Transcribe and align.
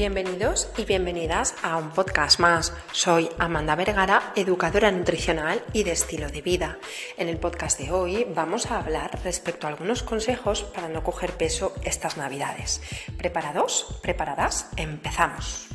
Bienvenidos 0.00 0.70
y 0.78 0.86
bienvenidas 0.86 1.54
a 1.62 1.76
un 1.76 1.90
podcast 1.90 2.40
más. 2.40 2.72
Soy 2.90 3.28
Amanda 3.38 3.74
Vergara, 3.74 4.32
educadora 4.34 4.90
nutricional 4.90 5.62
y 5.74 5.82
de 5.82 5.92
estilo 5.92 6.30
de 6.30 6.40
vida. 6.40 6.78
En 7.18 7.28
el 7.28 7.36
podcast 7.36 7.78
de 7.78 7.90
hoy 7.90 8.26
vamos 8.34 8.70
a 8.70 8.78
hablar 8.78 9.20
respecto 9.22 9.66
a 9.66 9.70
algunos 9.70 10.02
consejos 10.02 10.62
para 10.62 10.88
no 10.88 11.04
coger 11.04 11.32
peso 11.32 11.74
estas 11.84 12.16
navidades. 12.16 12.80
¿Preparados? 13.18 14.00
¿Preparadas? 14.00 14.70
Empezamos. 14.78 15.68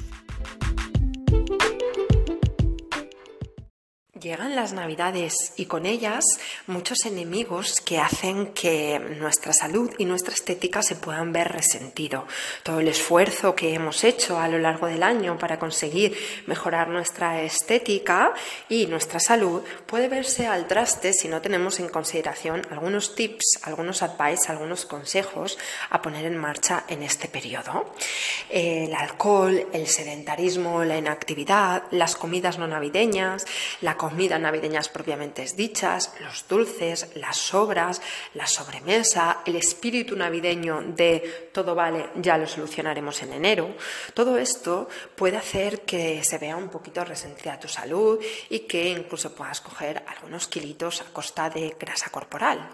Llegan 4.25 4.55
las 4.55 4.73
navidades 4.73 5.53
y 5.55 5.67
con 5.67 5.85
ellas 5.85 6.25
muchos 6.65 7.05
enemigos 7.05 7.79
que 7.79 7.99
hacen 7.99 8.53
que 8.53 8.97
nuestra 9.19 9.53
salud 9.53 9.91
y 9.99 10.05
nuestra 10.05 10.33
estética 10.33 10.81
se 10.81 10.95
puedan 10.95 11.31
ver 11.31 11.51
resentido. 11.51 12.25
Todo 12.63 12.79
el 12.79 12.87
esfuerzo 12.87 13.53
que 13.53 13.75
hemos 13.75 14.03
hecho 14.03 14.39
a 14.39 14.47
lo 14.47 14.57
largo 14.57 14.87
del 14.87 15.03
año 15.03 15.37
para 15.37 15.59
conseguir 15.59 16.17
mejorar 16.47 16.87
nuestra 16.87 17.43
estética 17.43 18.33
y 18.67 18.87
nuestra 18.87 19.19
salud 19.19 19.61
puede 19.85 20.07
verse 20.07 20.47
al 20.47 20.65
traste 20.65 21.13
si 21.13 21.27
no 21.27 21.39
tenemos 21.39 21.79
en 21.79 21.87
consideración 21.87 22.65
algunos 22.71 23.13
tips, 23.13 23.59
algunos 23.61 24.01
advice, 24.01 24.51
algunos 24.51 24.87
consejos 24.87 25.55
a 25.91 26.01
poner 26.01 26.25
en 26.25 26.37
marcha 26.37 26.83
en 26.87 27.03
este 27.03 27.27
periodo. 27.27 27.93
El 28.49 28.95
alcohol, 28.95 29.67
el 29.71 29.85
sedentarismo, 29.85 30.83
la 30.83 30.97
inactividad, 30.97 31.83
las 31.91 32.15
comidas 32.15 32.57
no 32.57 32.65
navideñas, 32.65 33.45
la 33.81 33.95
comida 33.95 34.14
comidas 34.15 34.39
navideñas 34.39 34.87
propiamente 34.87 35.43
dichas, 35.57 36.13
los 36.21 36.47
dulces, 36.47 37.11
las 37.15 37.35
sobras, 37.35 38.01
la 38.33 38.47
sobremesa, 38.47 39.41
el 39.45 39.57
espíritu 39.57 40.15
navideño 40.15 40.81
de 40.95 41.49
todo 41.51 41.75
vale, 41.75 42.11
ya 42.15 42.37
lo 42.37 42.47
solucionaremos 42.47 43.21
en 43.23 43.33
enero, 43.33 43.75
todo 44.13 44.37
esto 44.37 44.87
puede 45.15 45.35
hacer 45.35 45.81
que 45.81 46.23
se 46.23 46.37
vea 46.37 46.55
un 46.55 46.69
poquito 46.69 47.03
resentida 47.03 47.59
tu 47.59 47.67
salud 47.67 48.23
y 48.49 48.59
que 48.59 48.87
incluso 48.87 49.35
puedas 49.35 49.59
coger 49.59 50.03
algunos 50.07 50.47
kilitos 50.47 51.01
a 51.01 51.11
costa 51.11 51.49
de 51.49 51.75
grasa 51.77 52.09
corporal. 52.09 52.69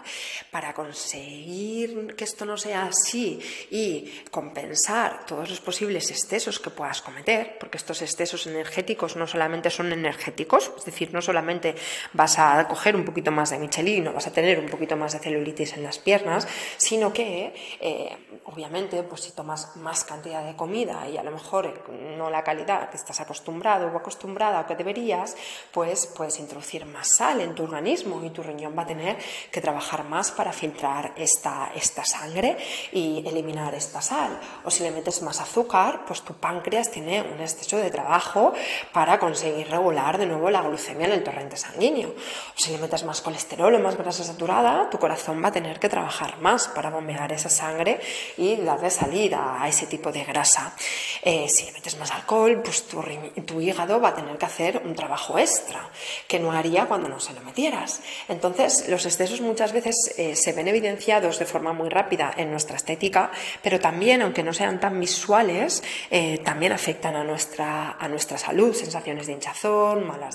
Para 0.52 0.72
conseguir 0.72 2.14
que 2.14 2.22
esto 2.22 2.44
no 2.44 2.56
sea 2.56 2.84
así 2.84 3.40
y 3.70 4.22
compensar 4.30 5.26
todos 5.26 5.50
los 5.50 5.60
posibles 5.60 6.08
excesos 6.12 6.60
que 6.60 6.70
puedas 6.70 7.02
cometer, 7.02 7.56
porque 7.58 7.78
estos 7.78 8.00
excesos 8.00 8.46
energéticos 8.46 9.16
no 9.16 9.26
solamente 9.26 9.70
son 9.70 9.92
energéticos, 9.92 10.70
es 10.76 10.84
decir, 10.84 11.12
no 11.12 11.21
solamente 11.22 11.74
vas 12.12 12.38
a 12.38 12.66
coger 12.68 12.96
un 12.96 13.04
poquito 13.04 13.30
más 13.30 13.50
de 13.50 13.58
Michelin 13.58 14.08
o 14.08 14.12
vas 14.12 14.26
a 14.26 14.32
tener 14.32 14.58
un 14.58 14.66
poquito 14.66 14.96
más 14.96 15.12
de 15.12 15.18
celulitis 15.18 15.74
en 15.74 15.82
las 15.82 15.98
piernas, 15.98 16.46
sino 16.76 17.12
que, 17.12 17.54
eh, 17.80 18.16
obviamente, 18.44 19.02
pues 19.02 19.22
si 19.22 19.32
tomas 19.32 19.76
más 19.76 20.04
cantidad 20.04 20.44
de 20.44 20.56
comida 20.56 21.08
y 21.08 21.16
a 21.16 21.22
lo 21.22 21.30
mejor 21.30 21.66
eh, 21.66 22.14
no 22.16 22.30
la 22.30 22.42
calidad 22.42 22.90
que 22.90 22.96
estás 22.96 23.20
acostumbrado 23.20 23.86
o 23.86 23.96
acostumbrada 23.96 24.60
o 24.60 24.66
que 24.66 24.76
deberías, 24.76 25.36
pues 25.72 26.06
puedes 26.06 26.38
introducir 26.38 26.84
más 26.86 27.16
sal 27.16 27.40
en 27.40 27.54
tu 27.54 27.64
organismo 27.64 28.22
y 28.24 28.30
tu 28.30 28.42
riñón 28.42 28.76
va 28.76 28.82
a 28.82 28.86
tener 28.86 29.16
que 29.50 29.60
trabajar 29.60 30.04
más 30.04 30.30
para 30.30 30.52
filtrar 30.52 31.12
esta, 31.16 31.72
esta 31.74 32.04
sangre 32.04 32.56
y 32.92 33.22
eliminar 33.26 33.74
esta 33.74 34.00
sal. 34.00 34.38
O 34.64 34.70
si 34.70 34.82
le 34.82 34.90
metes 34.90 35.22
más 35.22 35.40
azúcar, 35.40 36.04
pues 36.06 36.22
tu 36.22 36.34
páncreas 36.34 36.90
tiene 36.90 37.22
un 37.22 37.40
exceso 37.40 37.76
de 37.76 37.90
trabajo 37.90 38.52
para 38.92 39.18
conseguir 39.18 39.68
regular 39.68 40.18
de 40.18 40.26
nuevo 40.26 40.50
la 40.50 40.62
glucemia 40.62 41.08
el 41.12 41.22
torrente 41.22 41.56
sanguíneo. 41.56 42.14
Si 42.54 42.70
le 42.70 42.78
metes 42.78 43.04
más 43.04 43.20
colesterol 43.20 43.74
o 43.74 43.78
más 43.78 43.96
grasa 43.96 44.24
saturada, 44.24 44.88
tu 44.90 44.98
corazón 44.98 45.42
va 45.42 45.48
a 45.48 45.52
tener 45.52 45.78
que 45.78 45.88
trabajar 45.88 46.38
más 46.38 46.68
para 46.68 46.90
bombear 46.90 47.32
esa 47.32 47.48
sangre 47.48 48.00
y 48.36 48.56
darle 48.56 48.90
salida 48.90 49.62
a 49.62 49.68
ese 49.68 49.86
tipo 49.86 50.12
de 50.12 50.24
grasa. 50.24 50.74
Eh, 51.22 51.48
si 51.48 51.66
le 51.66 51.72
metes 51.72 51.98
más 51.98 52.10
alcohol, 52.10 52.60
pues 52.62 52.84
tu, 52.86 53.60
hígado 53.60 54.00
va 54.00 54.08
a 54.08 54.14
tener 54.14 54.36
que 54.36 54.46
hacer 54.46 54.82
un 54.84 54.94
trabajo 54.94 55.38
extra 55.38 55.88
que 56.26 56.38
no 56.38 56.52
haría 56.52 56.86
cuando 56.86 57.08
no 57.08 57.20
se 57.20 57.32
lo 57.32 57.40
metieras. 57.42 58.00
Entonces, 58.28 58.88
los 58.88 59.06
excesos 59.06 59.40
muchas 59.40 59.72
veces 59.72 60.14
eh, 60.16 60.36
se 60.36 60.52
ven 60.52 60.68
evidenciados 60.68 61.38
de 61.38 61.46
forma 61.46 61.72
muy 61.72 61.88
rápida 61.88 62.32
en 62.36 62.50
nuestra 62.50 62.76
estética, 62.76 63.30
pero 63.62 63.80
también, 63.80 64.22
aunque 64.22 64.42
no 64.42 64.52
sean 64.52 64.80
tan 64.80 64.98
visuales, 64.98 65.82
eh, 66.10 66.38
también 66.38 66.72
afectan 66.72 67.16
a 67.16 67.24
nuestra, 67.24 67.96
a 67.98 68.08
nuestra 68.08 68.38
salud, 68.38 68.74
sensaciones 68.74 69.26
de 69.26 69.34
hinchazón, 69.34 70.06
malas 70.06 70.34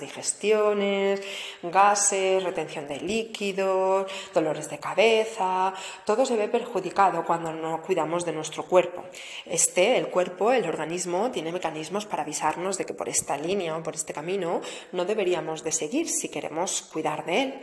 gases, 1.63 2.43
retención 2.43 2.87
de 2.87 2.99
líquidos, 2.99 4.11
dolores 4.33 4.69
de 4.69 4.79
cabeza, 4.79 5.73
todo 6.05 6.25
se 6.25 6.35
ve 6.35 6.47
perjudicado 6.47 7.25
cuando 7.25 7.51
no 7.51 7.81
cuidamos 7.81 8.25
de 8.25 8.33
nuestro 8.33 8.63
cuerpo. 8.63 9.03
Este, 9.45 9.97
el 9.97 10.07
cuerpo, 10.09 10.51
el 10.51 10.67
organismo, 10.67 11.31
tiene 11.31 11.51
mecanismos 11.51 12.05
para 12.05 12.23
avisarnos 12.23 12.77
de 12.77 12.85
que 12.85 12.93
por 12.93 13.09
esta 13.09 13.37
línea 13.37 13.75
o 13.75 13.83
por 13.83 13.95
este 13.95 14.13
camino 14.13 14.61
no 14.91 15.05
deberíamos 15.05 15.63
de 15.63 15.71
seguir 15.71 16.09
si 16.09 16.29
queremos 16.29 16.81
cuidar 16.81 17.25
de 17.25 17.41
él. 17.41 17.53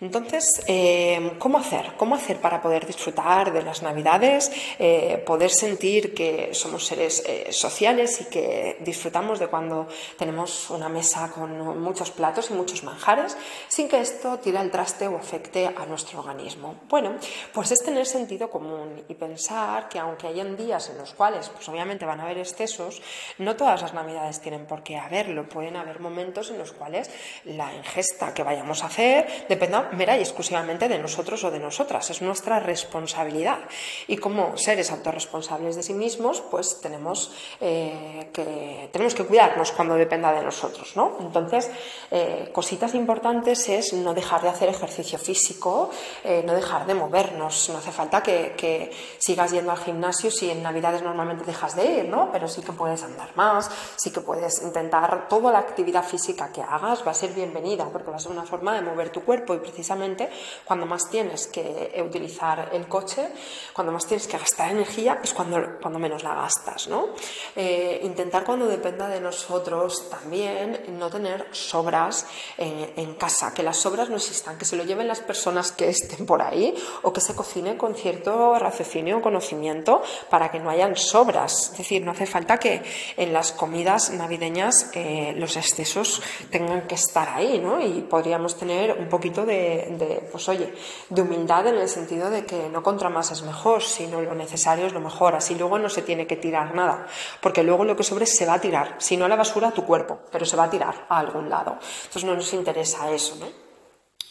Entonces, 0.00 0.62
eh, 0.66 1.32
¿cómo 1.38 1.56
hacer? 1.56 1.94
¿Cómo 1.96 2.16
hacer 2.16 2.38
para 2.38 2.60
poder 2.60 2.86
disfrutar 2.86 3.50
de 3.50 3.62
las 3.62 3.82
Navidades, 3.82 4.52
eh, 4.78 5.22
poder 5.24 5.50
sentir 5.50 6.14
que 6.14 6.50
somos 6.52 6.84
seres 6.84 7.24
eh, 7.26 7.50
sociales 7.50 8.20
y 8.20 8.24
que 8.26 8.76
disfrutamos 8.80 9.38
de 9.38 9.48
cuando 9.48 9.88
tenemos 10.18 10.68
una 10.68 10.90
mesa 10.90 11.30
con 11.30 11.80
muchos 11.80 12.10
platos 12.10 12.50
y 12.50 12.54
muchos 12.54 12.82
manjares, 12.84 13.38
sin 13.68 13.88
que 13.88 13.98
esto 14.00 14.38
tire 14.38 14.58
al 14.58 14.70
traste 14.70 15.08
o 15.08 15.16
afecte 15.16 15.66
a 15.66 15.86
nuestro 15.86 16.18
organismo? 16.18 16.74
Bueno, 16.90 17.14
pues 17.54 17.70
es 17.70 17.82
tener 17.82 18.04
sentido 18.04 18.50
común 18.50 19.02
y 19.08 19.14
pensar 19.14 19.88
que 19.88 19.98
aunque 19.98 20.26
hayan 20.26 20.58
días 20.58 20.90
en 20.90 20.98
los 20.98 21.14
cuales, 21.14 21.48
pues 21.48 21.66
obviamente 21.70 22.04
van 22.04 22.20
a 22.20 22.24
haber 22.24 22.36
excesos, 22.36 23.00
no 23.38 23.56
todas 23.56 23.80
las 23.80 23.94
Navidades 23.94 24.42
tienen 24.42 24.66
por 24.66 24.82
qué 24.82 24.98
haberlo. 24.98 25.48
Pueden 25.48 25.76
haber 25.76 26.00
momentos 26.00 26.50
en 26.50 26.58
los 26.58 26.72
cuales 26.72 27.10
la 27.44 27.72
ingesta 27.72 28.34
que 28.34 28.42
vayamos 28.42 28.82
a 28.82 28.86
hacer 28.86 29.46
dependa 29.48 29.85
mera 29.92 30.16
y 30.16 30.20
exclusivamente 30.20 30.88
de 30.88 30.98
nosotros 30.98 31.44
o 31.44 31.50
de 31.50 31.58
nosotras, 31.58 32.10
es 32.10 32.22
nuestra 32.22 32.60
responsabilidad. 32.60 33.58
Y 34.06 34.16
como 34.16 34.56
seres 34.56 34.90
autorresponsables 34.90 35.76
de 35.76 35.82
sí 35.82 35.94
mismos, 35.94 36.40
pues 36.40 36.80
tenemos, 36.80 37.32
eh, 37.60 38.30
que, 38.32 38.88
tenemos 38.92 39.14
que 39.14 39.24
cuidarnos 39.24 39.72
cuando 39.72 39.94
dependa 39.94 40.32
de 40.32 40.42
nosotros. 40.42 40.92
¿no? 40.96 41.16
Entonces, 41.20 41.70
eh, 42.10 42.50
cositas 42.52 42.94
importantes 42.94 43.68
es 43.68 43.92
no 43.92 44.14
dejar 44.14 44.42
de 44.42 44.48
hacer 44.48 44.68
ejercicio 44.68 45.18
físico, 45.18 45.90
eh, 46.24 46.42
no 46.44 46.54
dejar 46.54 46.86
de 46.86 46.94
movernos. 46.94 47.68
No 47.70 47.78
hace 47.78 47.92
falta 47.92 48.22
que, 48.22 48.90
sigas 49.18 49.52
yendo 49.52 49.70
al 49.70 49.78
gimnasio 49.78 50.30
si 50.30 50.50
en 50.50 50.62
Navidades 50.62 51.02
normalmente 51.02 51.44
dejas 51.44 51.76
de 51.76 51.84
ir, 51.84 52.08
¿no? 52.08 52.30
pero 52.32 52.48
sí 52.48 52.62
que 52.62 52.72
puedes 52.72 53.02
andar 53.02 53.30
más, 53.34 53.70
sí 53.96 54.10
que 54.10 54.20
puedes 54.20 54.62
intentar 54.62 55.28
toda 55.28 55.52
la 55.52 55.58
actividad 55.58 56.04
física 56.04 56.50
que 56.52 56.62
hagas 56.62 57.06
va 57.06 57.12
a 57.12 57.14
ser 57.14 57.32
bienvenida 57.32 57.86
porque 57.90 58.10
va 58.10 58.16
a 58.16 58.20
ser 58.20 58.32
una 58.32 58.44
forma 58.44 58.74
de 58.74 58.82
mover 58.82 59.10
tu 59.10 59.22
cuerpo 59.22 59.54
y 59.54 59.58
precisamente 59.76 60.30
cuando 60.64 60.86
más 60.86 61.10
tienes 61.10 61.48
que 61.48 62.02
utilizar 62.02 62.70
el 62.72 62.88
coche, 62.88 63.28
cuando 63.74 63.92
más 63.92 64.06
tienes 64.06 64.26
que 64.26 64.38
gastar 64.38 64.70
energía, 64.70 65.20
es 65.22 65.34
cuando, 65.34 65.78
cuando 65.82 65.98
menos 65.98 66.22
la 66.22 66.34
gastas. 66.34 66.88
¿no? 66.88 67.10
Eh, 67.54 68.00
intentar 68.02 68.44
cuando 68.44 68.66
dependa 68.66 69.06
de 69.06 69.20
nosotros 69.20 70.08
también 70.08 70.96
no 70.98 71.10
tener 71.10 71.48
sobras 71.50 72.26
en, 72.56 72.90
en, 72.96 73.14
casa, 73.16 73.52
que 73.52 73.62
las 73.62 73.76
sobras 73.76 74.08
no 74.08 74.16
existan, 74.16 74.56
que 74.56 74.64
se 74.64 74.76
lo 74.76 74.84
lleven 74.84 75.08
las 75.08 75.20
personas 75.20 75.72
que 75.72 75.90
estén 75.90 76.24
por 76.24 76.40
ahí 76.40 76.74
o 77.02 77.12
que 77.12 77.20
se 77.20 77.34
cocine 77.34 77.76
con 77.76 77.94
cierto 77.94 78.58
raciocinio 78.58 79.18
o 79.18 79.20
conocimiento 79.20 80.02
para 80.30 80.50
que 80.50 80.58
no 80.58 80.70
hayan 80.70 80.96
sobras. 80.96 81.70
Es 81.72 81.78
decir, 81.78 82.02
no 82.02 82.12
hace 82.12 82.24
falta 82.24 82.58
que 82.58 82.82
en 83.18 83.34
las 83.34 83.52
comidas 83.52 84.10
navideñas 84.10 84.90
eh, 84.94 85.34
los 85.36 85.56
excesos 85.58 86.22
tengan 86.50 86.86
que 86.86 86.94
estar 86.94 87.28
ahí, 87.28 87.58
¿no? 87.58 87.82
Y 87.82 88.00
podríamos 88.00 88.56
tener 88.56 88.86
un 88.92 89.08
poquito 89.08 89.44
de 89.44 89.65
de, 89.90 90.28
pues 90.30 90.48
oye, 90.48 90.72
de 91.08 91.22
humildad 91.22 91.66
en 91.66 91.76
el 91.76 91.88
sentido 91.88 92.30
de 92.30 92.44
que 92.44 92.68
no 92.68 92.82
contra 92.82 93.08
más 93.08 93.30
es 93.30 93.42
mejor, 93.42 93.82
sino 93.82 94.20
lo 94.20 94.34
necesario 94.34 94.86
es 94.86 94.92
lo 94.92 95.00
mejor. 95.00 95.34
Así 95.34 95.54
luego 95.54 95.78
no 95.78 95.88
se 95.88 96.02
tiene 96.02 96.26
que 96.26 96.36
tirar 96.36 96.74
nada, 96.74 97.06
porque 97.40 97.62
luego 97.62 97.84
lo 97.84 97.96
que 97.96 98.04
sobre 98.04 98.26
se 98.26 98.46
va 98.46 98.54
a 98.54 98.60
tirar, 98.60 98.96
si 98.98 99.16
no 99.16 99.24
a 99.24 99.28
la 99.28 99.36
basura 99.36 99.68
a 99.68 99.72
tu 99.72 99.84
cuerpo, 99.84 100.18
pero 100.30 100.46
se 100.46 100.56
va 100.56 100.64
a 100.64 100.70
tirar 100.70 101.06
a 101.08 101.18
algún 101.18 101.48
lado. 101.48 101.78
Entonces 102.04 102.24
no 102.24 102.34
nos 102.34 102.52
interesa 102.52 103.10
eso, 103.10 103.36
¿no? 103.36 103.65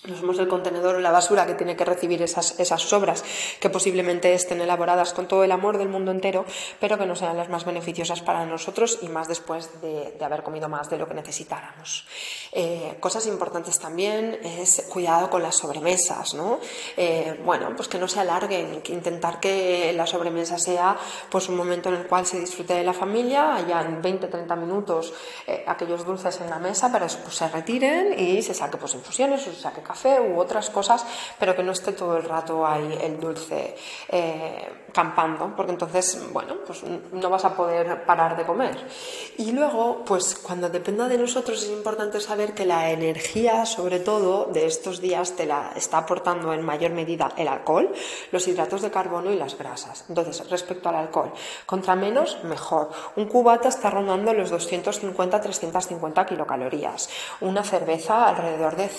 No 0.08 0.16
somos 0.16 0.40
el 0.40 0.48
contenedor 0.48 0.96
o 0.96 1.00
la 1.00 1.12
basura 1.12 1.46
que 1.46 1.56
tiene 1.56 1.76
que 1.76 1.86
recibir 1.86 2.22
esas, 2.22 2.60
esas 2.60 2.82
sobras 2.82 3.24
que 3.60 3.70
posiblemente 3.70 4.34
estén 4.34 4.62
elaboradas 4.62 5.14
con 5.14 5.28
todo 5.28 5.44
el 5.44 5.52
amor 5.52 5.78
del 5.78 5.90
mundo 5.90 6.12
entero, 6.12 6.46
pero 6.80 6.98
que 6.98 7.06
no 7.06 7.16
sean 7.16 7.38
las 7.38 7.50
más 7.50 7.66
beneficiosas 7.66 8.22
para 8.22 8.46
nosotros 8.46 9.00
y 9.02 9.10
más 9.10 9.28
después 9.28 9.82
de, 9.82 10.14
haber 10.24 10.44
comido 10.44 10.70
más 10.70 10.90
de 10.90 10.98
lo 10.98 11.08
que 11.08 11.14
necesitáramos. 11.14 12.06
Eh, 12.52 12.98
cosas 13.00 13.28
importantes 13.28 13.80
también 13.80 14.40
es 14.44 14.86
cuidado 14.90 15.30
con 15.30 15.44
las 15.44 15.56
sobremesas, 15.56 16.34
¿no? 16.34 16.60
Eh, 16.98 17.40
bueno, 17.44 17.76
pues 17.76 17.88
que 17.88 18.00
no 18.00 18.08
se 18.08 18.20
alarguen, 18.20 18.82
que 18.82 18.94
intentar 18.94 19.40
que 19.40 19.94
la 19.94 20.08
sobremesa 20.08 20.58
sea 20.58 20.98
pues 21.30 21.50
un 21.50 21.56
momento 21.56 21.90
en 21.90 21.96
el 21.96 22.08
cual 22.08 22.26
se 22.26 22.40
disfrute 22.40 22.74
de 22.74 22.84
la 22.84 22.94
familia, 22.94 23.56
hayan 23.56 24.02
20-30 24.02 24.58
minutos 24.58 25.14
eh, 25.48 25.64
aquellos 25.68 26.06
dulces 26.06 26.40
en 26.42 26.50
la 26.50 26.60
mesa, 26.60 26.92
pero 26.92 27.06
después 27.06 27.36
se 27.36 27.48
retiren 27.50 28.18
y 28.20 28.42
se 28.42 28.54
saque 28.54 28.78
pues 28.78 28.94
infusiones 28.96 29.42
o 29.48 29.54
se 29.54 29.62
saque 29.62 29.82
café 29.82 29.95
café 29.96 30.20
u 30.20 30.38
otras 30.38 30.70
cosas, 30.70 31.06
pero 31.40 31.56
que 31.56 31.64
no 31.64 31.72
esté 31.72 31.94
todo 31.94 32.18
el 32.18 32.24
rato 32.24 32.68
ahí 32.68 33.00
el 33.02 33.18
dulce 33.18 33.76
eh, 34.10 34.88
campando, 34.92 35.54
porque 35.56 35.72
entonces, 35.72 36.20
bueno, 36.34 36.56
pues 36.66 36.84
no 36.84 37.30
vas 37.30 37.46
a 37.46 37.56
poder 37.56 38.04
parar 38.06 38.36
de 38.36 38.44
comer. 38.44 38.76
Y 39.38 39.52
luego, 39.52 40.04
pues 40.06 40.36
cuando 40.36 40.70
dependa 40.70 41.08
de 41.08 41.18
nosotros 41.18 41.64
es 41.64 41.70
importante 41.70 42.20
saber 42.20 42.54
que 42.54 42.66
la 42.66 42.92
energía, 42.92 43.66
sobre 43.66 44.00
todo 44.00 44.46
de 44.52 44.66
estos 44.68 45.00
días, 45.00 45.34
te 45.34 45.46
la 45.46 45.72
está 45.76 46.00
aportando 46.00 46.54
en 46.54 46.62
mayor 46.62 46.92
medida 46.92 47.32
el 47.38 47.48
alcohol, 47.48 47.90
los 48.32 48.48
hidratos 48.48 48.82
de 48.82 48.92
carbono 48.92 49.32
y 49.32 49.38
las 49.38 49.58
grasas. 49.58 50.06
Entonces, 50.10 50.50
respecto 50.50 50.90
al 50.90 50.96
alcohol, 50.96 51.32
contra 51.66 51.96
menos, 51.96 52.44
mejor. 52.44 52.90
Un 53.16 53.28
cubata 53.28 53.70
está 53.70 53.90
rondando 53.90 54.34
los 54.34 54.52
250-350 54.52 56.26
kilocalorías. 56.26 57.10
Una 57.40 57.64
cerveza 57.64 58.28
alrededor 58.28 58.76
de 58.76 58.90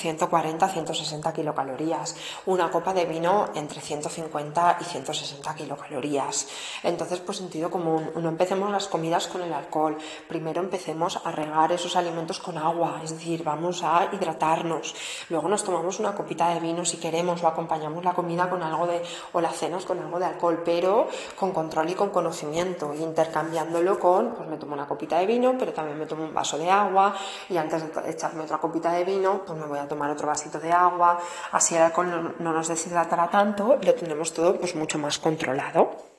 140-160 0.86 1.32
kilocalorías. 1.32 2.16
Una 2.46 2.70
copa 2.70 2.94
de 2.94 3.04
vino 3.04 3.46
entre 3.54 3.80
150 3.80 4.78
y 4.80 4.84
160 4.84 5.54
kilocalorías. 5.54 6.48
Entonces, 6.82 7.20
pues 7.20 7.38
sentido 7.38 7.70
común. 7.70 8.10
No 8.16 8.28
empecemos 8.28 8.70
las 8.70 8.86
comidas 8.86 9.26
con 9.26 9.42
el 9.42 9.52
alcohol. 9.52 9.96
Primero 10.28 10.62
empecemos 10.62 11.20
a 11.24 11.30
regar 11.32 11.72
esos 11.72 11.96
alimentos 11.96 12.40
con 12.40 12.58
agua, 12.58 13.00
es 13.02 13.10
decir, 13.10 13.42
vamos 13.44 13.82
a 13.82 14.08
hidratarnos. 14.12 14.94
Luego 15.28 15.48
nos 15.48 15.64
tomamos 15.64 15.98
una 16.00 16.14
copita 16.14 16.48
de 16.50 16.60
vino 16.60 16.84
si 16.84 16.98
queremos 16.98 17.42
o 17.42 17.48
acompañamos 17.48 18.04
la 18.04 18.14
comida 18.14 18.48
con 18.48 18.62
algo 18.62 18.86
de, 18.86 19.02
o 19.32 19.40
las 19.40 19.56
cenas 19.56 19.84
con 19.84 19.98
algo 19.98 20.18
de 20.18 20.26
alcohol, 20.26 20.62
pero 20.64 21.08
con 21.38 21.52
control 21.52 21.90
y 21.90 21.94
con 21.94 22.10
conocimiento, 22.10 22.94
intercambiándolo 22.94 23.98
con, 23.98 24.34
pues 24.34 24.48
me 24.48 24.56
tomo 24.56 24.74
una 24.74 24.86
copita 24.86 25.18
de 25.18 25.26
vino, 25.26 25.54
pero 25.58 25.72
también 25.72 25.98
me 25.98 26.06
tomo 26.06 26.24
un 26.24 26.34
vaso 26.34 26.58
de 26.58 26.70
agua 26.70 27.14
y 27.48 27.56
antes 27.56 27.82
de 27.82 28.10
echarme 28.10 28.44
otra 28.44 28.58
copita 28.58 28.92
de 28.92 29.04
vino, 29.04 29.42
pues 29.46 29.58
me 29.58 29.66
voy 29.66 29.78
a 29.78 29.88
tomar 29.88 30.10
otro 30.10 30.26
vasito 30.26 30.58
de 30.58 30.65
agua, 30.72 31.18
así 31.52 31.74
el 31.74 31.82
alcohol 31.82 32.34
no, 32.38 32.52
nos 32.52 32.68
deshidratará 32.68 33.28
tanto 33.28 33.78
lo 33.82 33.94
tendremos 33.94 34.32
todo 34.32 34.58
pues 34.58 34.74
mucho 34.74 34.98
más 34.98 35.18
controlado. 35.18 36.15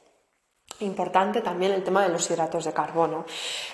Importante 0.79 1.41
también 1.41 1.71
el 1.71 1.83
tema 1.83 2.03
de 2.03 2.09
los 2.09 2.29
hidratos 2.29 2.63
de 2.65 2.71
carbono 2.71 3.25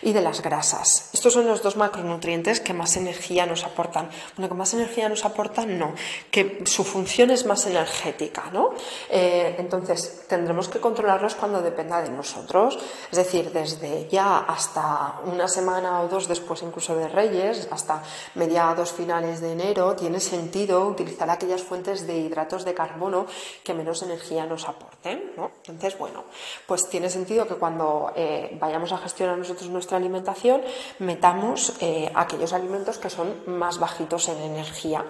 y 0.01 0.13
de 0.13 0.21
las 0.21 0.41
grasas. 0.41 1.09
Estos 1.13 1.33
son 1.33 1.45
los 1.47 1.61
dos 1.61 1.75
macronutrientes 1.75 2.61
que 2.61 2.73
más 2.73 2.95
energía 2.95 3.45
nos 3.45 3.65
aportan. 3.65 4.09
Bueno, 4.37 4.47
que 4.47 4.55
más 4.55 4.73
energía 4.73 5.09
nos 5.09 5.25
aportan, 5.25 5.77
no, 5.77 5.93
que 6.31 6.61
su 6.65 6.85
función 6.85 7.29
es 7.31 7.45
más 7.45 7.65
energética, 7.65 8.45
¿no? 8.53 8.73
Eh, 9.09 9.55
entonces, 9.59 10.23
tendremos 10.29 10.69
que 10.69 10.79
controlarlos 10.79 11.35
cuando 11.35 11.61
dependa 11.61 12.01
de 12.01 12.09
nosotros. 12.09 12.79
Es 13.11 13.17
decir, 13.17 13.51
desde 13.51 14.07
ya 14.07 14.39
hasta 14.39 15.19
una 15.25 15.49
semana 15.49 16.01
o 16.01 16.07
dos 16.07 16.29
después 16.29 16.63
incluso 16.63 16.95
de 16.95 17.09
Reyes, 17.09 17.67
hasta 17.69 18.01
mediados 18.35 18.93
finales 18.93 19.41
de 19.41 19.51
enero, 19.51 19.93
tiene 19.95 20.21
sentido 20.21 20.87
utilizar 20.87 21.29
aquellas 21.29 21.63
fuentes 21.63 22.07
de 22.07 22.17
hidratos 22.17 22.63
de 22.63 22.73
carbono 22.73 23.25
que 23.61 23.73
menos 23.73 24.01
energía 24.03 24.45
nos 24.45 24.69
aporten, 24.69 25.33
¿no? 25.35 25.51
Entonces, 25.65 25.97
bueno, 25.97 26.23
pues 26.65 26.92
tiene 26.93 27.09
sentido 27.09 27.47
que 27.47 27.55
cuando 27.55 28.13
eh, 28.15 28.55
vayamos 28.59 28.91
a 28.91 28.99
gestionar 28.99 29.35
nosotros 29.35 29.67
nuestra 29.71 29.97
alimentación 29.97 30.61
metamos 30.99 31.73
eh, 31.79 32.11
aquellos 32.13 32.53
alimentos 32.53 32.99
que 32.99 33.09
son 33.09 33.33
más 33.47 33.79
bajitos 33.79 34.29
en 34.29 34.37
energía. 34.37 35.03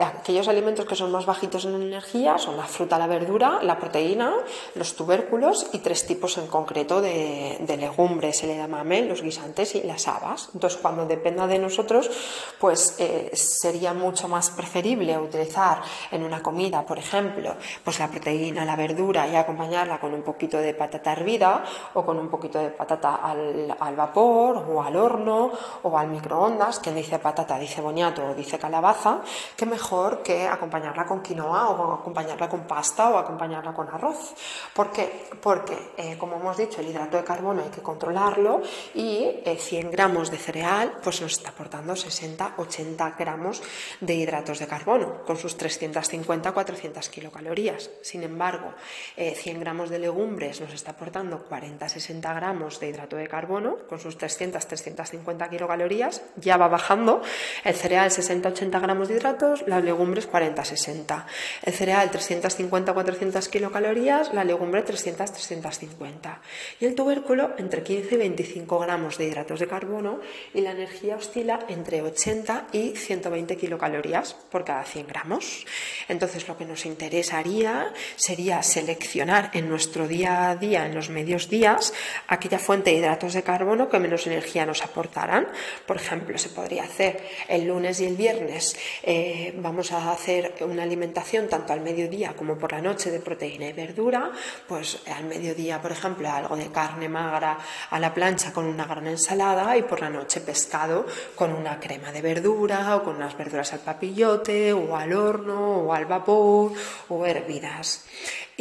Aquellos 0.00 0.48
alimentos 0.48 0.86
que 0.86 0.96
son 0.96 1.12
más 1.12 1.26
bajitos 1.26 1.66
en 1.66 1.74
energía 1.74 2.38
son 2.38 2.56
la 2.56 2.64
fruta, 2.64 2.98
la 2.98 3.06
verdura, 3.06 3.58
la 3.62 3.78
proteína, 3.78 4.32
los 4.74 4.96
tubérculos 4.96 5.66
y 5.74 5.80
tres 5.80 6.06
tipos 6.06 6.38
en 6.38 6.46
concreto 6.46 7.02
de, 7.02 7.58
legumbres, 7.78 8.42
el 8.42 8.50
edamame, 8.52 9.02
los 9.02 9.20
guisantes 9.20 9.74
y 9.74 9.82
las 9.82 10.08
habas. 10.08 10.48
Entonces, 10.54 10.78
cuando 10.80 11.04
dependa 11.04 11.46
de 11.46 11.58
nosotros, 11.58 12.10
pues 12.58 12.94
eh, 13.00 13.32
sería 13.34 13.92
mucho 13.92 14.28
más 14.28 14.48
preferible 14.48 15.18
utilizar 15.18 15.82
en 16.10 16.22
una 16.22 16.42
comida, 16.42 16.86
por 16.86 16.98
ejemplo, 16.98 17.54
pues 17.84 17.98
la 17.98 18.08
proteína, 18.08 18.64
la 18.64 18.76
verdura 18.76 19.28
y 19.28 19.36
acompañarla 19.36 20.00
con 20.00 20.14
un 20.14 20.22
poquito 20.22 20.56
de 20.56 20.72
patata 20.72 21.01
hervida 21.10 21.64
o 21.94 22.04
con 22.04 22.18
un 22.18 22.28
poquito 22.28 22.60
de 22.60 22.70
patata 22.70 23.16
al, 23.16 23.74
al 23.80 23.96
vapor 23.96 24.64
o 24.68 24.80
al 24.80 24.94
horno 24.94 25.50
o 25.82 25.98
al 25.98 26.06
microondas. 26.06 26.78
Quien 26.78 26.94
dice 26.94 27.18
patata 27.18 27.58
dice 27.58 27.80
boniato 27.80 28.24
o 28.24 28.34
dice 28.34 28.58
calabaza, 28.58 29.22
que 29.56 29.66
mejor 29.66 30.22
que 30.22 30.46
acompañarla 30.46 31.04
con 31.04 31.20
quinoa 31.20 31.70
o 31.70 31.94
acompañarla 31.94 32.48
con 32.48 32.60
pasta 32.68 33.10
o 33.10 33.18
acompañarla 33.18 33.74
con 33.74 33.88
arroz. 33.88 34.34
¿Por 34.72 34.92
qué? 34.92 35.30
Porque, 35.42 35.94
eh, 35.96 36.16
como 36.16 36.36
hemos 36.36 36.56
dicho, 36.56 36.80
el 36.80 36.88
hidrato 36.88 37.16
de 37.16 37.24
carbono 37.24 37.62
hay 37.62 37.70
que 37.70 37.82
controlarlo 37.82 38.62
y 38.94 39.42
100 39.44 39.86
eh, 39.86 39.90
gramos 39.90 40.30
de 40.30 40.36
cereal 40.36 40.98
pues 41.02 41.20
nos 41.20 41.32
está 41.32 41.50
aportando 41.50 41.94
60-80 41.94 43.16
gramos 43.16 43.62
de 44.00 44.14
hidratos 44.14 44.58
de 44.58 44.66
carbono 44.66 45.22
con 45.24 45.36
sus 45.36 45.58
350-400 45.58 47.08
kilocalorías. 47.08 47.90
Sin 48.02 48.22
embargo, 48.22 48.72
100 49.16 49.56
eh, 49.56 49.58
gramos 49.58 49.90
de 49.90 49.98
legumbres 49.98 50.60
nos 50.60 50.72
está 50.72 50.91
aportando 50.92 51.46
40-60 51.48 52.34
gramos 52.34 52.78
de 52.80 52.88
hidrato 52.88 53.16
de 53.16 53.26
carbono 53.26 53.78
con 53.88 53.98
sus 53.98 54.18
300-350 54.18 55.48
kilocalorías. 55.48 56.22
Ya 56.36 56.56
va 56.56 56.68
bajando 56.68 57.22
el 57.64 57.74
cereal 57.74 58.10
60-80 58.10 58.80
gramos 58.80 59.08
de 59.08 59.16
hidratos, 59.16 59.64
las 59.66 59.82
legumbres 59.82 60.30
40-60. 60.30 61.24
El 61.62 61.72
cereal 61.72 62.10
350-400 62.10 63.48
kilocalorías, 63.48 64.32
la 64.34 64.44
legumbre 64.44 64.84
300-350. 64.84 66.38
Y 66.80 66.86
el 66.86 66.94
tubérculo 66.94 67.52
entre 67.58 67.82
15 67.82 68.14
y 68.14 68.18
25 68.18 68.78
gramos 68.78 69.18
de 69.18 69.24
hidratos 69.26 69.60
de 69.60 69.66
carbono 69.66 70.20
y 70.54 70.60
la 70.60 70.72
energía 70.72 71.16
oscila 71.16 71.60
entre 71.68 72.02
80 72.02 72.68
y 72.72 72.96
120 72.96 73.56
kilocalorías 73.56 74.34
por 74.34 74.64
cada 74.64 74.84
100 74.84 75.06
gramos. 75.06 75.66
Entonces 76.08 76.46
lo 76.48 76.56
que 76.56 76.64
nos 76.64 76.84
interesaría 76.86 77.92
sería 78.16 78.62
seleccionar 78.62 79.50
en 79.54 79.68
nuestro 79.68 80.06
día 80.06 80.50
a 80.50 80.56
día, 80.56 80.81
en 80.86 80.94
los 80.94 81.10
medios 81.10 81.48
días, 81.48 81.92
aquella 82.28 82.58
fuente 82.58 82.90
de 82.90 82.96
hidratos 82.96 83.34
de 83.34 83.42
carbono 83.42 83.88
que 83.88 83.98
menos 83.98 84.26
energía 84.26 84.66
nos 84.66 84.82
aportarán. 84.82 85.48
Por 85.86 85.96
ejemplo, 85.96 86.38
se 86.38 86.48
podría 86.48 86.84
hacer 86.84 87.22
el 87.48 87.66
lunes 87.66 88.00
y 88.00 88.06
el 88.06 88.16
viernes 88.16 88.76
eh, 89.02 89.54
vamos 89.58 89.92
a 89.92 90.10
hacer 90.10 90.54
una 90.60 90.82
alimentación 90.82 91.48
tanto 91.48 91.72
al 91.72 91.80
mediodía 91.80 92.34
como 92.34 92.58
por 92.58 92.72
la 92.72 92.80
noche 92.80 93.10
de 93.10 93.20
proteína 93.20 93.68
y 93.68 93.72
verdura, 93.72 94.30
pues 94.66 94.98
al 95.14 95.24
mediodía, 95.24 95.80
por 95.80 95.92
ejemplo, 95.92 96.28
algo 96.30 96.56
de 96.56 96.70
carne 96.70 97.08
magra 97.08 97.58
a 97.90 98.00
la 98.00 98.12
plancha 98.14 98.52
con 98.52 98.64
una 98.64 98.84
gran 98.84 99.06
ensalada 99.06 99.76
y 99.76 99.82
por 99.82 100.00
la 100.00 100.10
noche 100.10 100.40
pescado 100.40 101.06
con 101.34 101.52
una 101.52 101.78
crema 101.80 102.12
de 102.12 102.22
verdura 102.22 102.96
o 102.96 103.04
con 103.04 103.16
unas 103.16 103.36
verduras 103.36 103.72
al 103.72 103.80
papillote 103.80 104.72
o 104.72 104.96
al 104.96 105.12
horno 105.12 105.78
o 105.78 105.92
al 105.92 106.06
vapor 106.06 106.72
o 107.08 107.26
hervidas. 107.26 108.04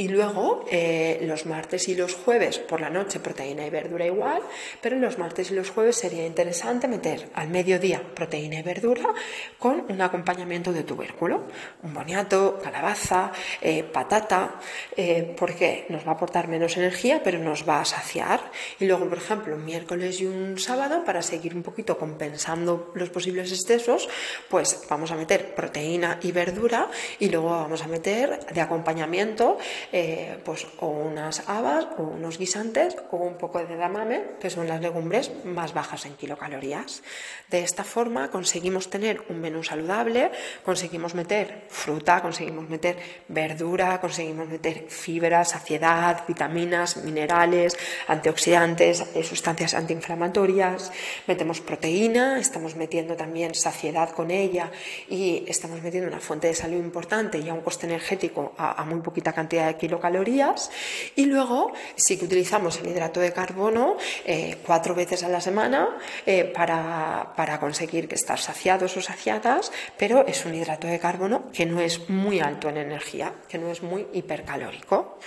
Y 0.02 0.08
luego 0.08 0.66
eh, 0.72 1.20
los 1.28 1.46
martes 1.46 1.88
y 1.88 1.94
los 1.94 2.16
jueves 2.16 2.58
por 2.58 2.82
la 2.82 2.90
noche 2.90 3.20
proteína 3.20 3.68
y 3.68 3.70
verdura 3.70 4.04
igual, 4.04 4.42
pero 4.82 4.98
los 4.98 5.20
martes 5.20 5.52
y 5.52 5.54
los 5.54 5.70
jueves 5.70 5.96
sería 5.96 6.26
interesante 6.26 6.88
meter 6.88 7.30
al 7.36 7.50
mediodía 7.50 8.02
proteína 8.16 8.58
y 8.58 8.64
verdura 8.64 9.14
con 9.60 9.86
un 9.88 10.02
acompañamiento 10.02 10.74
de 10.74 10.82
tubérculo, 10.82 11.44
un 11.84 11.94
boniato, 11.94 12.60
calabaza, 12.64 13.32
eh, 13.62 13.84
patata, 13.84 14.56
eh, 14.98 15.36
porque 15.38 15.86
nos 15.90 16.04
va 16.04 16.14
a 16.14 16.16
aportar 16.16 16.48
menos 16.48 16.78
energía, 16.78 17.22
pero 17.24 17.38
nos 17.38 17.70
va 17.70 17.82
a 17.82 17.86
saciar. 17.86 18.42
Y 18.80 18.88
luego, 18.88 19.08
por 19.08 19.20
ejemplo, 19.20 19.56
un 19.56 19.64
miércoles 19.64 20.20
y 20.20 20.26
un 20.26 20.58
sábado, 20.58 21.04
para 21.06 21.22
seguir 21.22 21.56
un 21.56 21.62
poquito 21.62 22.00
compensando 22.00 22.92
los 22.96 23.12
posibles 23.12 23.52
excesos, 23.52 24.10
pues 24.50 24.82
vamos 24.90 25.12
a 25.12 25.16
meter 25.16 25.54
proteína 25.54 26.18
y 26.24 26.32
verdura 26.32 26.90
y 27.20 27.30
luego 27.30 27.50
vamos 27.50 27.84
a 27.84 27.88
meter 27.88 28.48
de 28.48 28.62
acompañamiento 28.62 29.60
eh, 29.92 30.38
pues 30.46 30.68
o 30.80 30.88
unas 30.88 31.48
habas 31.50 31.88
o 31.98 32.04
unos 32.04 32.38
guisantes 32.38 32.96
o 33.12 33.18
un 33.18 33.38
poco 33.38 33.60
de 33.60 33.76
damame, 33.76 34.22
que 34.40 34.50
son 34.50 34.68
las 34.68 34.80
legumbres 34.80 35.32
más 35.44 35.74
bajas 35.74 36.06
en 36.06 36.16
kilocalorías. 36.16 37.04
De 37.50 37.60
esta 37.60 37.84
forma 37.84 38.32
conseguimos 38.32 38.90
tener 38.90 39.22
un 39.30 39.42
menú 39.42 39.64
saludable, 39.64 40.32
conseguimos 40.64 41.14
meter 41.14 41.66
fruta, 41.70 42.22
conseguimos 42.22 42.70
meter 42.70 42.98
verdura, 43.28 44.00
conseguimos 44.00 44.48
meter 44.48 44.86
fibra, 44.88 45.44
saciedad, 45.44 46.24
vitaminas, 46.28 46.98
minerales, 46.98 47.78
antioxidantes, 48.08 49.02
eh, 49.14 49.24
sustancias 49.24 49.74
antiinflamatorias, 49.74 50.92
metemos 51.28 51.60
proteína, 51.60 52.40
estamos 52.40 52.76
metiendo 52.76 53.16
también 53.16 53.56
saciedad 53.56 54.12
con 54.12 54.32
ella 54.32 54.72
y 55.10 55.44
estamos 55.48 55.82
metiendo 55.82 56.08
una 56.08 56.22
fuente 56.22 56.48
de 56.48 56.56
salud 56.56 56.78
importante 56.78 57.40
y 57.40 57.50
a 57.50 57.54
un 57.54 57.62
coste 57.62 57.88
energético 57.88 58.54
a 58.58 58.84
muy 58.86 59.02
poquita 59.02 59.34
cantidad 59.34 59.68
de 59.68 59.71
de 59.74 59.78
kilocalorías. 59.78 60.72
Y 61.16 61.26
luego 61.26 61.74
sí 61.96 62.18
que 62.18 62.26
utilizamos 62.26 62.80
el 62.80 62.88
hidrato 62.88 63.20
de 63.20 63.34
carbono 63.34 63.98
eh, 64.26 64.58
cuatro 64.66 64.96
veces 64.96 65.24
a 65.24 65.30
la 65.30 65.42
semana 65.42 65.98
eh, 66.26 66.46
para, 66.46 67.34
para 67.36 67.60
conseguir 67.60 68.08
que 68.08 68.16
estar 68.16 68.40
saciados 68.40 68.96
o 68.98 69.02
saciadas, 69.02 69.72
pero 69.98 70.26
es 70.28 70.46
un 70.46 70.56
hidrato 70.56 70.88
de 70.88 71.00
carbono 71.00 71.52
que 71.54 71.66
no 71.66 71.80
es 71.80 72.10
muy 72.10 72.40
alto 72.40 72.70
en 72.70 72.78
energía, 72.78 73.34
que 73.48 73.58
no 73.58 73.72
es 73.72 73.82
muy 73.82 74.08
hipercalórico. 74.14 75.18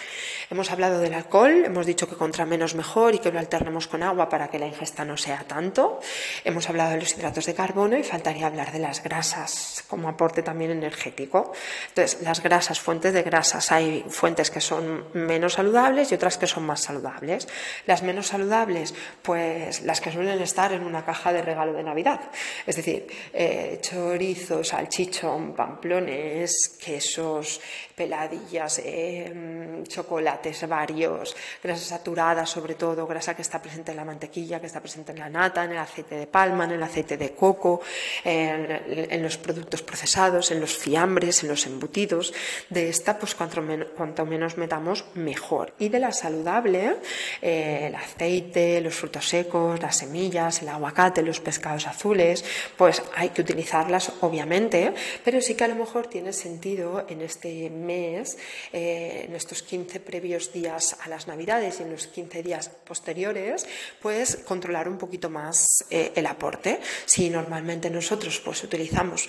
Hemos 0.51 0.71
hablado 0.71 1.01
del 1.01 1.15
alcohol, 1.15 1.65
hemos 1.65 1.87
dicho 1.87 2.09
que 2.09 2.17
contra 2.17 2.45
menos 2.45 2.75
mejor 2.75 3.15
y 3.15 3.19
que 3.19 3.33
lo 3.33 3.39
alternemos 3.39 3.89
con 3.89 4.03
agua 4.03 4.29
para 4.29 4.49
que 4.49 4.59
la 4.59 4.67
ingesta 4.67 5.05
no 5.05 5.17
sea 5.17 5.45
tanto. 5.47 6.01
Hemos 6.45 6.69
hablado 6.69 6.93
de 6.93 7.01
los 7.01 7.17
hidratos 7.17 7.47
de 7.47 7.55
carbono 7.55 7.97
y 7.97 8.03
faltaría 8.03 8.47
hablar 8.47 8.73
de 8.73 8.79
las 8.79 9.03
grasas 9.03 9.85
como 9.89 10.09
aporte 10.09 10.43
también 10.43 10.71
energético. 10.71 11.53
Entonces, 11.89 12.21
las 12.23 12.43
grasas, 12.43 12.81
fuentes 12.81 13.13
de 13.13 13.23
grasas, 13.23 13.73
hay 13.73 14.05
fuentes 14.09 14.34
que 14.35 14.61
son 14.61 15.07
menos 15.15 15.55
saludables 15.55 16.11
y 16.11 16.15
otras 16.15 16.39
que 16.39 16.47
son 16.47 16.65
más 16.65 16.83
saludables. 16.83 17.49
Las 17.87 18.03
menos 18.03 18.29
saludables, 18.29 18.95
pues 19.23 19.83
las 19.83 20.01
que 20.01 20.13
suelen 20.13 20.41
estar 20.41 20.73
en 20.73 20.85
una 20.85 21.05
caja 21.05 21.33
de 21.33 21.43
regalo 21.43 21.73
de 21.73 21.83
Navidad. 21.83 22.21
Es 22.67 22.77
decir, 22.77 23.07
eh, 23.33 23.79
chorizo, 23.81 24.65
salchichón, 24.65 25.55
pamplones, 25.55 26.77
quesos, 26.83 27.61
peladillas, 27.95 28.81
eh, 28.85 29.83
chocolates 29.87 30.69
varios, 30.69 31.37
grasas 31.63 31.87
saturadas 31.87 32.51
sobre 32.51 32.75
todo, 32.75 33.07
grasa 33.07 33.35
que 33.35 33.43
está 33.43 33.61
presente 33.61 33.93
en 33.93 33.97
la 33.97 34.05
mantequilla, 34.05 34.61
que 34.61 34.67
está 34.67 34.81
presente 34.81 35.13
en 35.13 35.19
la 35.19 35.29
nata, 35.29 35.65
en 35.65 35.73
el 35.73 35.79
aceite 35.79 36.17
de 36.17 36.27
palma, 36.27 36.65
en 36.65 36.73
el 36.73 36.83
aceite 36.83 37.17
de 37.17 37.35
coco, 37.35 37.81
en, 38.25 39.23
los 39.23 39.39
productos 39.39 39.83
procesados, 39.83 40.51
en 40.51 40.61
los 40.61 40.77
fiambres, 40.77 41.43
en 41.43 41.49
los 41.49 41.67
embutidos. 41.67 42.33
De 42.69 42.89
esta, 42.89 43.19
pues 43.19 43.35
cuanto, 43.35 44.24
menos 44.27 44.57
metamos, 44.57 45.05
mejor. 45.15 45.75
Y 45.79 45.89
de 45.89 45.99
la 45.99 46.13
saludable, 46.13 46.97
eh, 47.43 47.87
el 47.89 47.95
aceite, 47.95 48.81
los 48.81 48.95
frutos 48.95 49.29
secos, 49.29 49.81
las 49.81 49.99
semillas, 49.99 50.63
el 50.63 50.69
aguacate, 50.69 51.23
los 51.23 51.41
pescados 51.41 51.87
azules, 51.87 52.45
pues 52.77 53.03
hay 53.15 53.31
que 53.31 53.43
utilizarlas 53.43 54.13
obviamente, 54.21 54.95
pero 55.25 55.41
sí 55.41 55.55
que 55.55 55.65
a 55.65 55.69
lo 55.69 55.75
mejor 55.75 56.07
tiene 56.07 56.33
sentido 56.33 57.07
en 57.09 57.21
este 57.23 57.71
mes, 57.71 58.39
eh, 58.73 59.27
en 59.29 59.35
estos 59.35 59.63
15 59.63 60.01
previos 60.01 60.53
días 60.53 60.97
a 61.03 61.09
las 61.09 61.27
Navidades 61.27 61.81
y 61.81 61.83
en 61.83 61.91
los 61.91 62.07
15 62.07 62.43
días 62.43 62.71
posteriores, 62.85 63.67
pues 64.01 64.37
controlar 64.45 64.89
un 64.89 64.99
poquito 64.99 65.31
más 65.31 65.85
eh, 65.91 66.13
el 66.15 66.27
aporte. 66.27 66.81
Si 67.07 67.31
normalmente 67.31 67.91
nosotros 67.91 68.41
pues 68.45 68.63
utilizamos 68.63 69.29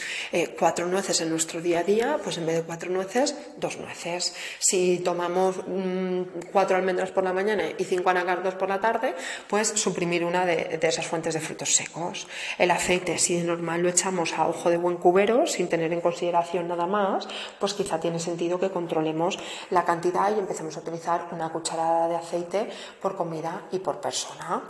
cuatro 0.58 0.88
nueces 0.88 1.22
en 1.22 1.30
nuestro 1.30 1.62
día 1.62 1.80
a 1.80 1.84
día, 1.84 2.20
pues 2.24 2.38
en 2.38 2.46
vez 2.46 2.58
de 2.58 2.64
cuatro 2.64 2.90
nueces, 2.90 3.36
dos 3.58 3.78
nueces. 3.78 4.34
Si 4.60 4.85
tomamos 5.00 5.58
mm, 5.68 6.22
cuatro 6.52 6.78
almendras 6.78 7.12
por 7.12 7.24
la 7.24 7.34
mañana 7.34 7.64
y 7.78 7.84
cinco 7.84 8.10
anacardos 8.10 8.56
por 8.56 8.70
la 8.70 8.80
tarde, 8.80 9.16
pues 9.48 9.68
suprimir 9.68 10.24
una 10.24 10.46
de, 10.46 10.78
de 10.78 10.88
esas 10.88 11.08
fuentes 11.08 11.34
de 11.34 11.42
frutos 11.42 11.76
secos. 11.76 12.28
El 12.58 12.72
aceite, 12.72 13.18
si 13.18 13.38
de 13.38 13.44
normal 13.44 13.82
lo 13.82 13.90
echamos 13.90 14.34
a 14.34 14.48
ojo 14.48 14.70
de 14.70 14.78
buen 14.78 14.98
cubero, 14.98 15.48
sin 15.48 15.68
tener 15.68 15.92
en 15.94 16.02
consideración 16.02 16.68
nada 16.68 16.86
más, 16.86 17.28
pues 17.60 17.74
quizá 17.74 18.00
tiene 18.00 18.20
sentido 18.20 18.60
que 18.60 18.70
controlemos 18.70 19.38
la 19.70 19.84
cantidad 19.84 20.36
y 20.36 20.40
empecemos 20.40 20.76
a 20.78 20.80
utilizar 20.80 21.28
una 21.32 21.50
cucharada 21.50 22.08
de 22.08 22.16
aceite 22.16 22.70
por 23.02 23.16
comida 23.16 23.64
y 23.72 23.80
por 23.80 24.00
persona. 24.00 24.64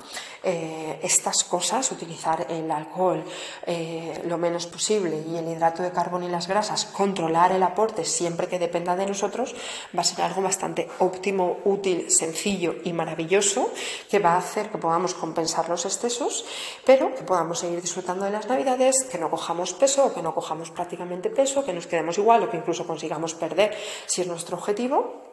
Eh, 0.44 1.00
estas 1.02 1.44
cosas, 1.44 1.92
utilizar 1.92 2.46
el 2.50 2.70
alcohol 2.70 3.24
eh, 3.66 4.22
lo 4.26 4.38
menos 4.38 4.68
posible 4.68 5.24
y 5.28 5.38
el 5.38 5.48
hidrato 5.48 5.84
de 5.84 5.92
carbono 5.92 6.28
y 6.28 6.32
las 6.32 6.48
grasas, 6.48 6.86
controlar 6.86 7.52
el 7.52 7.64
aporte 7.64 8.06
siempre 8.06 8.48
que 8.48 8.60
dependa 8.60 8.96
de 8.96 9.06
nosotros, 9.06 9.56
va 9.98 10.04
ser 10.06 10.22
algo 10.22 10.42
bastante 10.42 10.88
óptimo, 11.00 11.58
útil, 11.66 12.10
sencillo 12.10 12.76
y 12.84 12.94
maravilloso 12.94 13.72
que 14.10 14.20
va 14.20 14.34
a 14.34 14.38
hacer 14.38 14.70
que 14.70 14.78
podamos 14.78 15.14
compensar 15.14 15.68
los 15.68 15.86
excesos, 15.86 16.46
pero 16.86 17.14
que 17.16 17.24
podamos 17.24 17.60
seguir 17.60 17.82
disfrutando 17.82 18.26
de 18.26 18.32
las 18.32 18.48
navidades, 18.48 19.04
que 19.04 19.18
no 19.18 19.30
cojamos 19.30 19.74
peso 19.74 20.06
o 20.06 20.14
que 20.14 20.22
no 20.22 20.34
cojamos 20.34 20.72
prácticamente 20.72 21.30
peso, 21.30 21.66
que 21.66 21.74
nos 21.74 21.88
quedemos 21.88 22.18
igual 22.18 22.44
o 22.44 22.50
que 22.50 22.58
incluso 22.58 22.88
consigamos 22.88 23.34
perder 23.34 23.76
si 24.06 24.22
es 24.22 24.28
nuestro 24.28 24.58
objetivo 24.58 25.25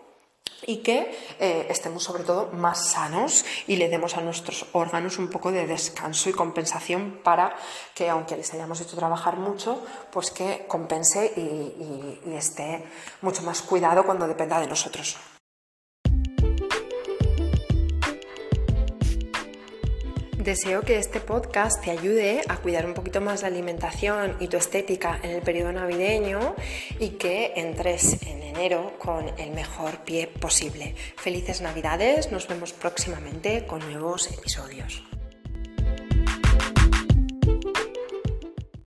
y 0.66 0.78
que 0.78 1.18
eh, 1.40 1.66
estemos 1.70 2.02
sobre 2.02 2.24
todo 2.24 2.50
más 2.52 2.90
sanos 2.90 3.44
y 3.66 3.76
le 3.76 3.88
demos 3.88 4.16
a 4.16 4.20
nuestros 4.20 4.66
órganos 4.72 5.18
un 5.18 5.28
poco 5.28 5.52
de 5.52 5.66
descanso 5.66 6.30
y 6.30 6.32
compensación 6.32 7.20
para 7.22 7.56
que 7.94 8.08
aunque 8.08 8.36
les 8.36 8.52
hayamos 8.54 8.80
hecho 8.80 8.96
trabajar 8.96 9.36
mucho, 9.36 9.82
pues 10.10 10.30
que 10.30 10.64
compense 10.68 11.32
y 11.36 12.34
esté 12.34 12.84
mucho 13.20 13.42
más 13.42 13.62
cuidado 13.62 14.04
cuando 14.04 14.26
dependa 14.26 14.60
de 14.60 14.66
nosotros. 14.66 15.16
Deseo 20.42 20.82
que 20.82 20.98
este 20.98 21.20
podcast 21.20 21.84
te 21.84 21.92
ayude 21.92 22.40
a 22.48 22.56
cuidar 22.56 22.84
un 22.84 22.94
poquito 22.94 23.20
más 23.20 23.42
la 23.42 23.46
alimentación 23.46 24.36
y 24.40 24.48
tu 24.48 24.56
estética 24.56 25.20
en 25.22 25.30
el 25.30 25.40
periodo 25.40 25.70
navideño 25.70 26.56
y 26.98 27.10
que 27.10 27.52
entres 27.54 28.20
en 28.26 28.42
enero 28.42 28.94
con 28.98 29.28
el 29.38 29.52
mejor 29.52 29.98
pie 29.98 30.26
posible. 30.26 30.96
Felices 31.16 31.60
Navidades, 31.60 32.32
nos 32.32 32.48
vemos 32.48 32.72
próximamente 32.72 33.66
con 33.66 33.88
nuevos 33.88 34.32
episodios. 34.32 35.04